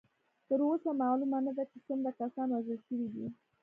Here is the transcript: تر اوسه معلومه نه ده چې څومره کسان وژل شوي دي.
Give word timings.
تر 0.47 0.59
اوسه 0.69 0.89
معلومه 1.01 1.37
نه 1.47 1.51
ده 1.57 1.63
چې 1.71 1.77
څومره 1.87 2.11
کسان 2.19 2.47
وژل 2.51 2.79
شوي 2.87 3.07
دي. 3.13 3.27